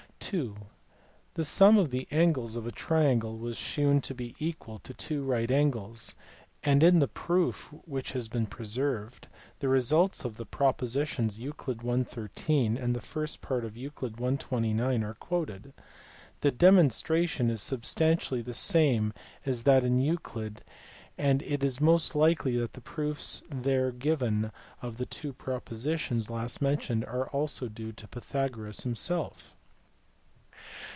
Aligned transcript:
PYTHAGORAS. 0.31 0.53
25 0.55 0.61
(ii) 0.69 0.71
The 1.33 1.43
sum 1.43 1.77
of 1.77 1.89
the 1.89 2.07
angles 2.09 2.55
of 2.55 2.65
a 2.65 2.71
triangle 2.71 3.37
was 3.37 3.57
shewn 3.57 3.99
to 3.99 4.13
be 4.13 4.33
equal 4.39 4.79
to 4.79 4.93
two 4.93 5.25
right 5.25 5.51
angles 5.51 6.13
(Euc. 6.63 6.63
I. 6.63 6.67
32); 6.67 6.71
and 6.71 6.83
in 6.83 6.99
the 6.99 7.07
proof, 7.09 7.73
which 7.85 8.13
has 8.13 8.29
been 8.29 8.45
preserved, 8.45 9.27
the 9.59 9.67
results 9.67 10.23
of 10.23 10.37
the 10.37 10.45
propositions 10.45 11.37
Euc. 11.37 11.81
I. 11.83 12.03
13 12.05 12.77
and 12.77 12.95
the 12.95 13.01
first 13.01 13.41
part 13.41 13.65
of 13.65 13.73
Euc. 13.73 14.09
I. 14.23 14.35
29 14.37 15.03
are 15.03 15.13
quoted. 15.15 15.73
The 16.39 16.51
demon 16.51 16.87
stration 16.89 17.51
is 17.51 17.61
substantially 17.61 18.41
the 18.41 18.53
same 18.53 19.11
as 19.45 19.63
that 19.63 19.83
in 19.83 19.99
Euclid, 19.99 20.61
and 21.17 21.41
it 21.43 21.61
is 21.61 21.81
most 21.81 22.15
likely 22.15 22.55
that 22.55 22.71
the 22.71 22.79
proofs 22.79 23.43
there 23.49 23.91
given 23.91 24.53
of 24.81 24.95
the 24.95 25.05
two 25.05 25.33
propo 25.33 25.73
sitions 25.75 26.29
last 26.29 26.61
mentioned 26.61 27.03
are 27.03 27.27
also 27.31 27.67
due 27.67 27.91
to 27.91 28.07
Pythagoras 28.07 28.83
himself. 28.83 29.53